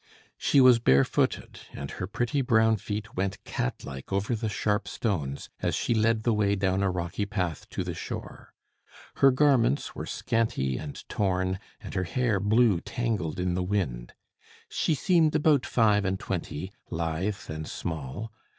[0.39, 5.75] She was barefooted, and her pretty brown feet went catlike over the sharp stones, as
[5.75, 8.51] she led the way down a rocky path to the shore.
[9.17, 14.13] Her garments were scanty and torn, and her hair blew tangled in the wind.
[14.69, 18.31] She seemed about five and twenty, lithe and small.